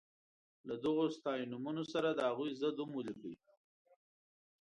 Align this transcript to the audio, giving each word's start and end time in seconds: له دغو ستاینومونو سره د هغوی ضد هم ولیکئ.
له 0.67 0.75
دغو 0.83 1.05
ستاینومونو 1.17 1.83
سره 1.93 2.09
د 2.13 2.19
هغوی 2.29 2.51
ضد 2.61 2.77
هم 2.83 2.89
ولیکئ. 2.95 3.33